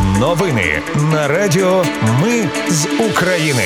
Новини 0.00 0.82
на 1.12 1.28
Радіо 1.28 1.84
Ми 2.22 2.48
з 2.68 2.86
України. 3.10 3.62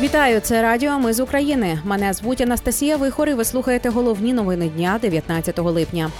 Вітаю, 0.00 0.40
це 0.40 0.62
Радіо 0.62 0.98
Ми 0.98 1.12
з 1.12 1.20
України. 1.20 1.78
Мене 1.84 2.12
звуть 2.12 2.40
Анастасія 2.40 2.96
Вихор 2.96 3.28
і 3.28 3.34
Ви 3.34 3.44
слухаєте 3.44 3.88
головні 3.88 4.32
новини 4.32 4.68
дня 4.68 4.98
19 5.02 5.58
липня. 5.58 6.10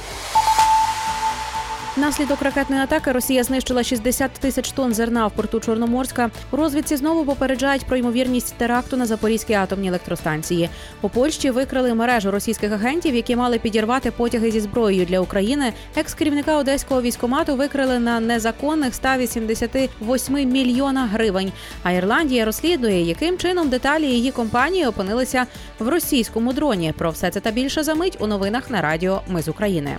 Внаслідок 2.01 2.43
ракетної 2.43 2.83
атаки 2.83 3.13
Росія 3.13 3.45
знищила 3.45 3.83
60 3.83 4.31
тисяч 4.31 4.73
тонн 4.73 4.95
зерна 4.95 5.27
в 5.27 5.33
порту 5.33 5.61
Чорноморська. 5.61 6.31
У 6.51 6.57
розвідці 6.57 6.97
знову 6.97 7.25
попереджають 7.25 7.85
про 7.85 7.97
ймовірність 7.97 8.55
теракту 8.55 8.97
на 8.97 9.07
Запорізькій 9.07 9.55
атомній 9.55 9.89
електростанції. 9.89 10.71
У 11.03 11.09
Польщі 11.09 11.51
викрили 11.51 11.95
мережу 11.95 12.31
російських 12.31 12.73
агентів, 12.73 13.15
які 13.15 13.37
мали 13.37 13.59
підірвати 13.59 14.11
потяги 14.11 14.51
зі 14.51 14.61
зброєю 14.61 15.07
для 15.07 15.21
України. 15.21 15.73
Екс 15.97 16.15
керівника 16.15 16.57
одеського 16.57 17.03
військомату 17.03 17.57
викрили 17.57 17.99
на 17.99 18.21
незаконних 18.21 18.95
188 18.95 20.35
мільйона 20.35 21.07
гривень. 21.07 21.53
А 21.83 21.93
Ірландія 21.93 22.45
розслідує, 22.45 23.03
яким 23.03 23.39
чином 23.39 23.69
деталі 23.69 24.07
її 24.07 24.31
компанії 24.31 24.87
опинилися 24.87 25.47
в 25.79 25.89
російському 25.89 26.53
дроні. 26.53 26.95
Про 26.99 27.11
все 27.11 27.31
це 27.31 27.41
та 27.41 27.51
більше 27.51 27.83
за 27.83 27.95
мить 27.95 28.17
у 28.21 28.27
новинах 28.27 28.71
на 28.71 28.81
радіо 28.81 29.23
Ми 29.29 29.43
з 29.43 29.49
України. 29.49 29.97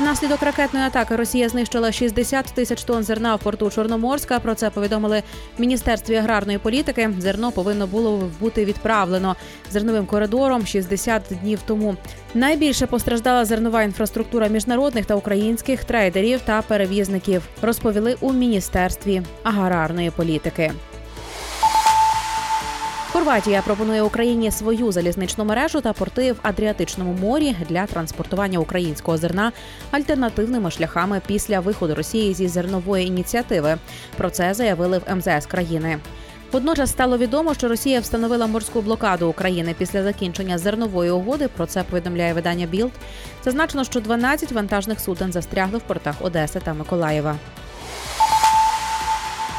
Внаслідок 0.00 0.42
ракетної 0.42 0.86
атаки 0.86 1.16
Росія 1.16 1.48
знищила 1.48 1.92
60 1.92 2.46
тисяч 2.46 2.84
тонн 2.84 3.02
зерна 3.02 3.34
в 3.34 3.40
порту 3.40 3.70
Чорноморська. 3.70 4.38
Про 4.38 4.54
це 4.54 4.70
повідомили 4.70 5.22
в 5.58 5.60
міністерстві 5.60 6.16
аграрної 6.16 6.58
політики. 6.58 7.10
Зерно 7.18 7.52
повинно 7.52 7.86
було 7.86 8.30
бути 8.40 8.64
відправлено 8.64 9.36
зерновим 9.70 10.06
коридором 10.06 10.66
60 10.66 11.22
днів 11.42 11.60
тому. 11.66 11.96
Найбільше 12.34 12.86
постраждала 12.86 13.44
зернова 13.44 13.82
інфраструктура 13.82 14.48
міжнародних 14.48 15.06
та 15.06 15.14
українських 15.14 15.84
трейдерів 15.84 16.40
та 16.40 16.62
перевізників. 16.62 17.42
Розповіли 17.62 18.16
у 18.20 18.32
міністерстві 18.32 19.22
аграрної 19.42 20.10
політики. 20.10 20.72
Хорватія 23.18 23.62
пропонує 23.62 24.02
Україні 24.02 24.50
свою 24.50 24.92
залізничну 24.92 25.44
мережу 25.44 25.80
та 25.80 25.92
порти 25.92 26.32
в 26.32 26.36
Адріатичному 26.42 27.12
морі 27.12 27.56
для 27.68 27.86
транспортування 27.86 28.58
українського 28.58 29.16
зерна 29.16 29.52
альтернативними 29.90 30.70
шляхами 30.70 31.20
після 31.26 31.60
виходу 31.60 31.94
Росії 31.94 32.34
зі 32.34 32.48
зернової 32.48 33.06
ініціативи. 33.06 33.78
Про 34.16 34.30
це 34.30 34.54
заявили 34.54 34.98
в 34.98 35.14
МЗС 35.16 35.46
країни. 35.46 35.98
Водночас 36.52 36.90
стало 36.90 37.18
відомо, 37.18 37.54
що 37.54 37.68
Росія 37.68 38.00
встановила 38.00 38.46
морську 38.46 38.80
блокаду 38.80 39.28
України 39.28 39.74
після 39.78 40.02
закінчення 40.02 40.58
зернової 40.58 41.10
угоди. 41.10 41.48
Про 41.48 41.66
це 41.66 41.82
повідомляє 41.82 42.34
видання 42.34 42.66
Білд. 42.66 42.92
Зазначено, 43.44 43.84
що 43.84 44.00
12 44.00 44.52
вантажних 44.52 45.00
суден 45.00 45.32
застрягли 45.32 45.78
в 45.78 45.82
портах 45.82 46.14
Одеси 46.20 46.60
та 46.60 46.74
Миколаєва. 46.74 47.36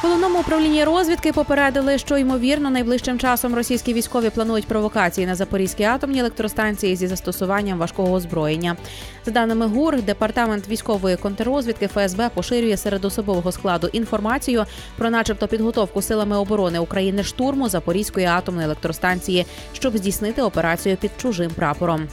Головному 0.02 0.40
управлінні 0.40 0.84
розвідки 0.84 1.34
попередили, 1.34 1.98
що 1.98 2.18
ймовірно 2.18 2.70
найближчим 2.70 3.20
часом 3.20 3.56
російські 3.56 3.94
військові 3.94 4.30
планують 4.30 4.68
провокації 4.68 5.28
на 5.28 5.36
Запорізькій 5.36 5.84
атомній 5.84 6.20
електростанції 6.20 6.96
зі 6.96 7.08
застосуванням 7.08 7.78
важкого 7.78 8.12
озброєння. 8.14 8.78
За 9.26 9.32
даними 9.32 9.68
ГУР, 9.68 10.02
департамент 10.02 10.68
військової 10.70 11.18
контррозвідки 11.18 11.88
ФСБ 11.88 12.30
поширює 12.30 12.78
серед 12.78 13.06
особового 13.06 13.52
складу 13.52 13.88
інформацію 13.88 14.66
про, 14.98 15.10
начебто, 15.10 15.48
підготовку 15.48 16.02
силами 16.02 16.38
оборони 16.38 16.80
України 16.80 17.24
штурму 17.24 17.70
Запорізької 17.70 18.26
атомної 18.26 18.66
електростанції, 18.66 19.46
щоб 19.74 19.98
здійснити 19.98 20.42
операцію 20.42 20.98
під 20.98 21.12
чужим 21.18 21.52
прапором. 21.52 22.08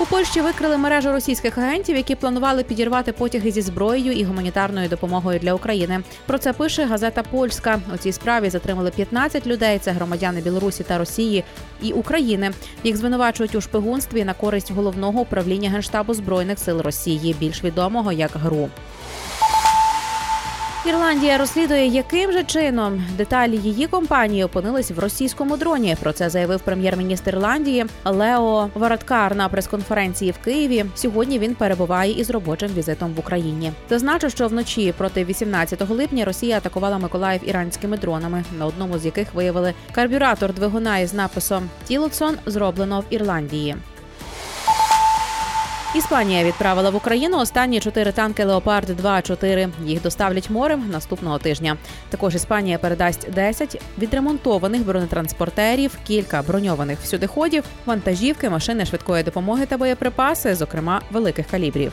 У 0.00 0.04
Польщі 0.04 0.40
викрили 0.40 0.76
мережу 0.76 1.12
російських 1.12 1.58
агентів, 1.58 1.96
які 1.96 2.14
планували 2.14 2.62
підірвати 2.62 3.12
потяги 3.12 3.50
зі 3.50 3.62
зброєю 3.62 4.12
і 4.12 4.24
гуманітарною 4.24 4.88
допомогою 4.88 5.38
для 5.38 5.54
України. 5.54 6.02
Про 6.26 6.38
це 6.38 6.52
пише 6.52 6.84
газета 6.84 7.22
Польська. 7.22 7.80
У 7.94 7.96
цій 7.96 8.12
справі 8.12 8.50
затримали 8.50 8.90
15 8.90 9.46
людей. 9.46 9.78
Це 9.78 9.90
громадяни 9.90 10.40
Білорусі 10.40 10.84
та 10.84 10.98
Росії 10.98 11.44
і 11.82 11.92
України. 11.92 12.50
Їх 12.84 12.96
звинувачують 12.96 13.54
у 13.54 13.60
шпигунстві 13.60 14.24
на 14.24 14.34
користь 14.34 14.72
головного 14.72 15.20
управління 15.20 15.70
генштабу 15.70 16.14
збройних 16.14 16.58
сил 16.58 16.80
Росії, 16.80 17.36
більш 17.40 17.64
відомого 17.64 18.12
як 18.12 18.30
ГРУ. 18.30 18.68
Ірландія 20.88 21.38
розслідує, 21.38 21.86
яким 21.86 22.32
же 22.32 22.44
чином 22.44 23.04
деталі 23.16 23.56
її 23.56 23.86
компанії 23.86 24.44
опинились 24.44 24.90
в 24.90 24.98
російському 24.98 25.56
дроні. 25.56 25.96
Про 26.00 26.12
це 26.12 26.30
заявив 26.30 26.60
прем'єр-міністр 26.60 27.30
Ірландії 27.30 27.86
Лео 28.04 28.70
Вараткар 28.74 29.36
на 29.36 29.48
прес-конференції 29.48 30.30
в 30.30 30.38
Києві. 30.44 30.84
Сьогодні 30.94 31.38
він 31.38 31.54
перебуває 31.54 32.12
із 32.12 32.30
робочим 32.30 32.70
візитом 32.76 33.14
в 33.14 33.18
Україні. 33.18 33.72
Зазначу, 33.90 34.30
що 34.30 34.48
вночі 34.48 34.94
проти 34.98 35.24
18 35.24 35.90
липня 35.90 36.24
Росія 36.24 36.56
атакувала 36.56 36.98
Миколаїв 36.98 37.48
іранськими 37.48 37.96
дронами, 37.96 38.44
на 38.58 38.66
одному 38.66 38.98
з 38.98 39.04
яких 39.04 39.34
виявили 39.34 39.74
карбюратор 39.92 40.54
двигуна 40.54 40.98
із 40.98 41.14
написом 41.14 41.68
Тілоцон 41.86 42.34
зроблено 42.46 43.00
в 43.00 43.04
Ірландії. 43.10 43.76
Іспанія 45.94 46.44
відправила 46.44 46.90
в 46.90 46.96
Україну 46.96 47.38
останні 47.38 47.80
чотири 47.80 48.12
танки 48.12 48.44
Леопард 48.44 48.86
2 48.86 49.22
4 49.22 49.68
Їх 49.84 50.02
доставлять 50.02 50.50
морем 50.50 50.88
наступного 50.90 51.38
тижня. 51.38 51.76
Також 52.08 52.34
Іспанія 52.34 52.78
передасть 52.78 53.30
10 53.30 53.82
відремонтованих 53.98 54.86
бронетранспортерів, 54.86 55.98
кілька 56.06 56.42
броньованих 56.42 56.98
всюдиходів, 57.00 57.64
вантажівки, 57.86 58.50
машини 58.50 58.86
швидкої 58.86 59.22
допомоги 59.22 59.66
та 59.66 59.78
боєприпаси, 59.78 60.54
зокрема 60.54 61.02
великих 61.10 61.46
калібрів. 61.46 61.92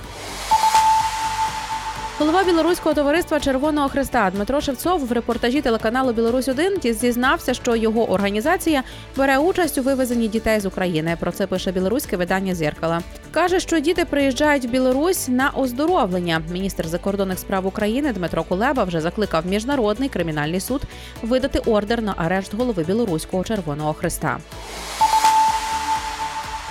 Голова 2.20 2.44
білоруського 2.44 2.96
товариства 2.96 3.40
Червоного 3.40 3.90
Христа 3.90 4.32
Дмитро 4.36 4.62
Шевцов 4.62 5.06
в 5.06 5.12
репортажі 5.12 5.62
телеканалу 5.62 6.14
Білорусь 6.14 6.48
1 6.48 6.94
зізнався, 6.94 7.54
що 7.54 7.76
його 7.76 8.12
організація 8.12 8.84
бере 9.16 9.38
участь 9.38 9.78
у 9.78 9.82
вивезенні 9.82 10.28
дітей 10.28 10.60
з 10.60 10.66
України. 10.66 11.18
Про 11.20 11.32
це 11.32 11.48
пише 11.48 11.72
білоруське 11.72 12.18
видання 12.18 12.56
«Зеркала». 12.56 13.02
Каже, 13.32 13.60
що 13.60 13.80
діти 13.80 14.06
приїжджають 14.06 14.66
в 14.66 14.70
Білорусь 14.70 15.28
на 15.28 15.50
оздоровлення. 15.50 16.42
Міністр 16.52 16.88
закордонних 16.88 17.40
справ 17.40 17.68
України 17.68 18.14
Дмитро 18.14 18.44
Кулеба 18.44 18.84
вже 18.84 19.02
закликав 19.02 19.48
міжнародний 19.48 20.10
кримінальний 20.10 20.60
суд 20.60 20.82
видати 21.22 21.60
ордер 21.60 22.02
на 22.02 22.14
арешт 22.18 22.54
голови 22.54 22.84
білоруського 22.84 23.44
Червоного 23.44 23.94
Христа. 23.94 24.38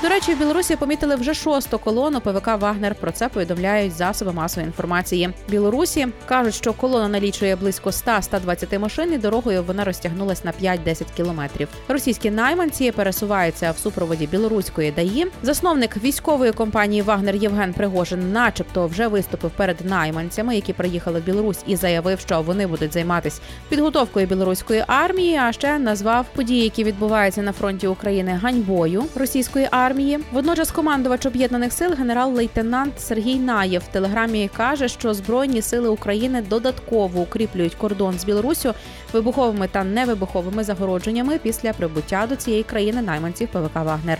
До 0.02 0.08
речі, 0.08 0.34
в 0.34 0.38
Білорусі 0.38 0.76
помітили 0.76 1.16
вже 1.16 1.34
шосту 1.34 1.78
колону 1.78 2.20
ПВК 2.20 2.46
Вагнер. 2.46 2.94
Про 2.94 3.12
це 3.12 3.28
повідомляють 3.28 3.92
засоби 3.92 4.32
масової 4.32 4.66
інформації. 4.66 5.30
Білорусі 5.48 6.08
кажуть, 6.26 6.54
що 6.54 6.72
колона 6.72 7.08
налічує 7.08 7.56
близько 7.56 7.90
100-120 7.90 8.78
машин. 8.78 9.12
і 9.12 9.18
Дорогою 9.18 9.62
вона 9.62 9.84
розтягнулась 9.84 10.44
на 10.44 10.52
5-10 10.62 11.02
кілометрів. 11.16 11.68
Російські 11.88 12.30
найманці 12.30 12.92
пересуваються 12.92 13.70
в 13.70 13.78
супроводі 13.78 14.26
білоруської 14.26 14.90
ДАІ. 14.90 15.26
Засновник 15.42 15.96
військової 15.96 16.52
компанії 16.52 17.02
Вагнер 17.02 17.34
Євген 17.34 17.72
Пригожин, 17.72 18.32
начебто, 18.32 18.86
вже 18.86 19.06
виступив 19.06 19.50
перед 19.50 19.76
найманцями, 19.86 20.54
які 20.54 20.72
приїхали 20.72 21.20
в 21.20 21.24
Білорусь, 21.24 21.62
і 21.66 21.76
заявив, 21.76 22.20
що 22.20 22.42
вони 22.42 22.66
будуть 22.66 22.92
займатися 22.92 23.40
підготовкою 23.68 24.26
білоруської 24.26 24.84
армії. 24.86 25.36
А 25.36 25.52
ще 25.52 25.78
назвав 25.78 26.26
події, 26.34 26.62
які 26.62 26.84
відбуваються 26.84 27.42
на 27.42 27.52
фронті 27.52 27.86
України 27.86 28.40
ганьбою 28.42 29.04
російської 29.14 29.68
армії 29.70 29.91
армії. 29.92 30.18
Водночас 30.32 30.70
командувач 30.70 31.26
об'єднаних 31.26 31.72
сил 31.72 31.94
генерал-лейтенант 31.98 33.00
Сергій 33.00 33.36
Наєв 33.36 33.82
в 33.82 33.92
телеграмі 33.92 34.50
каже, 34.56 34.88
що 34.88 35.14
збройні 35.14 35.62
сили 35.62 35.88
України 35.88 36.42
додатково 36.48 37.20
укріплюють 37.20 37.74
кордон 37.74 38.18
з 38.18 38.24
Білоруссю 38.24 38.74
вибуховими 39.12 39.68
та 39.68 39.84
невибуховими 39.84 40.64
загородженнями 40.64 41.38
після 41.38 41.72
прибуття 41.72 42.26
до 42.28 42.36
цієї 42.36 42.62
країни 42.62 43.02
найманців 43.02 43.48
ПВК 43.48 43.74
Вагнер. 43.74 44.18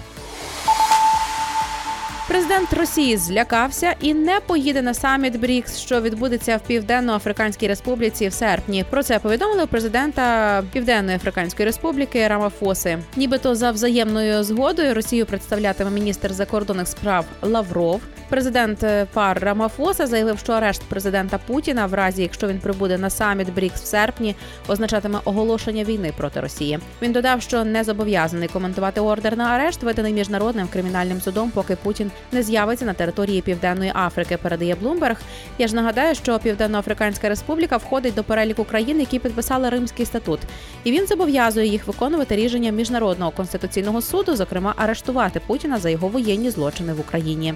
Президент 2.32 2.72
Росії 2.72 3.16
злякався 3.16 3.94
і 4.00 4.15
не 4.15 4.40
поїде 4.46 4.82
на 4.82 4.94
саміт 4.94 5.40
Брікс, 5.40 5.79
що 5.79 6.00
відбудеться 6.00 6.56
в 6.56 6.61
Південно-Африканській 6.61 7.69
Республіці 7.69 8.29
в 8.29 8.32
серпні. 8.32 8.84
Про 8.90 9.02
це 9.02 9.19
повідомили 9.19 9.67
президента 9.67 10.62
Південної 10.73 11.17
Африканської 11.17 11.67
Республіки 11.67 12.29
Рамафоси. 12.29 12.99
Нібито 13.17 13.55
за 13.55 13.70
взаємною 13.70 14.44
згодою 14.44 14.94
Росію 14.94 15.26
представлятиме 15.26 15.90
міністр 15.90 16.32
закордонних 16.32 16.88
справ 16.88 17.25
Лавров. 17.43 18.00
Президент 18.29 18.82
е, 18.82 19.06
Пар 19.12 19.38
Рамафоса 19.40 20.06
заявив, 20.06 20.38
що 20.38 20.52
арешт 20.52 20.82
президента 20.82 21.38
Путіна, 21.38 21.87
в 21.87 21.94
разі 21.94 22.23
якщо 22.23 22.49
він 22.49 22.58
прибуде 22.58 22.99
на 22.99 23.11
саміт 23.11 23.55
Брікс 23.55 23.82
в 23.82 23.87
серпні, 23.87 24.37
означатиме 24.69 25.19
оголошення 25.25 25.84
війни 25.84 26.12
проти 26.17 26.40
Росії. 26.40 26.79
Він 27.02 27.12
додав, 27.12 27.43
що 27.43 27.64
не 27.64 27.84
зобов'язаний 27.84 28.49
коментувати 28.49 29.00
ордер 29.00 29.37
на 29.37 29.44
арешт, 29.44 29.82
виданий 29.82 30.12
міжнародним 30.12 30.69
кримінальним 30.69 31.20
судом, 31.20 31.50
поки 31.50 31.76
Путін 31.76 32.11
не 32.32 32.42
з'явиться 32.42 32.84
на 32.84 32.92
території 32.92 33.42
Південної 33.42 33.92
Африки. 33.94 34.36
Передає 34.36 34.74
Блумберг. 34.74 35.20
Я 35.58 35.69
ж 35.69 35.74
нагадаю, 35.74 36.14
що 36.14 36.38
Південно-Африканська 36.38 37.28
Республіка 37.28 37.76
входить 37.76 38.14
до 38.14 38.24
переліку 38.24 38.64
країн, 38.64 39.00
які 39.00 39.19
підписали 39.19 39.69
Римський 39.69 40.06
статут, 40.06 40.40
і 40.84 40.92
він 40.92 41.06
зобов'язує 41.06 41.66
їх 41.66 41.86
виконувати 41.86 42.36
рішення 42.36 42.70
міжнародного 42.72 43.30
конституційного 43.30 44.02
суду, 44.02 44.36
зокрема 44.36 44.74
арештувати 44.76 45.40
Путіна 45.46 45.78
за 45.78 45.90
його 45.90 46.08
воєнні 46.08 46.50
злочини 46.50 46.92
в 46.92 47.00
Україні. 47.00 47.54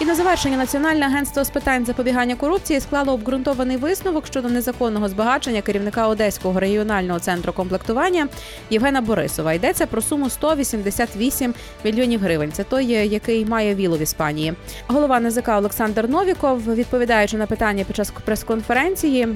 І 0.00 0.04
на 0.04 0.14
завершення 0.14 0.56
Національне 0.56 1.06
агентство 1.06 1.44
з 1.44 1.50
питань 1.50 1.84
запобігання 1.86 2.34
корупції 2.34 2.80
склало 2.80 3.12
обґрунтований 3.12 3.76
висновок 3.76 4.26
щодо 4.26 4.48
незаконного 4.48 5.08
збагачення 5.08 5.62
керівника 5.62 6.08
Одеського 6.08 6.60
регіонального 6.60 7.20
центру 7.20 7.52
комплектування 7.52 8.28
Євгена 8.70 9.00
Борисова. 9.00 9.52
Йдеться 9.52 9.86
про 9.86 10.02
суму 10.02 10.30
188 10.30 11.54
мільйонів 11.84 12.20
гривень. 12.20 12.52
Це 12.52 12.64
той, 12.64 12.86
який 12.86 13.44
має 13.44 13.74
вілу 13.74 13.96
в 13.96 14.02
Іспанії. 14.02 14.54
Голова 14.88 15.16
НЗК 15.20 15.48
Олександр 15.48 16.08
Новіков, 16.08 16.74
відповідаючи 16.74 17.36
на 17.36 17.46
питання 17.46 17.84
під 17.84 17.96
час 17.96 18.12
прес-конференції. 18.24 19.28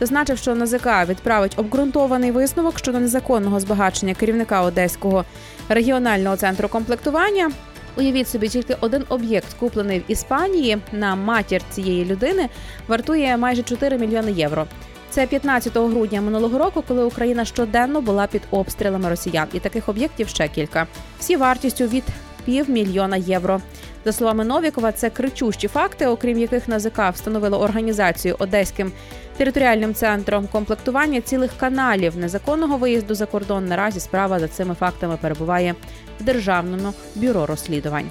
Зазначив, 0.00 0.38
що 0.38 0.54
НАЗК 0.54 0.86
відправить 1.08 1.54
обґрунтований 1.56 2.30
висновок 2.30 2.78
щодо 2.78 3.00
незаконного 3.00 3.60
збагачення 3.60 4.14
керівника 4.14 4.62
Одеського 4.62 5.24
регіонального 5.68 6.36
центру 6.36 6.68
комплектування. 6.68 7.50
Уявіть 7.96 8.28
собі, 8.28 8.48
тільки 8.48 8.76
один 8.80 9.04
об'єкт, 9.08 9.46
куплений 9.60 9.98
в 9.98 10.02
Іспанії 10.08 10.78
на 10.92 11.14
матір 11.14 11.62
цієї 11.70 12.04
людини, 12.04 12.48
вартує 12.88 13.36
майже 13.36 13.62
4 13.62 13.98
мільйони 13.98 14.32
євро. 14.32 14.66
Це 15.10 15.26
15 15.26 15.76
грудня 15.76 16.20
минулого 16.20 16.58
року, 16.58 16.84
коли 16.88 17.04
Україна 17.04 17.44
щоденно 17.44 18.00
була 18.00 18.26
під 18.26 18.42
обстрілами 18.50 19.08
росіян, 19.08 19.48
і 19.52 19.60
таких 19.60 19.88
об'єктів 19.88 20.28
ще 20.28 20.48
кілька. 20.48 20.86
Всі 21.18 21.36
вартістю 21.36 21.84
від 21.84 22.04
півмільйона 22.44 23.16
євро. 23.16 23.60
За 24.04 24.12
словами 24.12 24.44
Новікова, 24.44 24.92
це 24.92 25.10
кричущі 25.10 25.68
факти, 25.68 26.06
окрім 26.06 26.38
яких 26.38 26.68
НАЗК 26.68 26.98
встановило 27.12 27.60
організацію 27.60 28.36
Одеським 28.38 28.92
територіальним 29.36 29.94
центром 29.94 30.46
комплектування 30.52 31.20
цілих 31.20 31.50
каналів 31.56 32.16
незаконного 32.16 32.76
виїзду 32.76 33.14
за 33.14 33.26
кордон. 33.26 33.66
Наразі 33.66 34.00
справа 34.00 34.40
за 34.40 34.48
цими 34.48 34.74
фактами 34.74 35.18
перебуває 35.20 35.74
в 36.20 36.24
державному 36.24 36.94
бюро 37.14 37.46
розслідувань. 37.46 38.10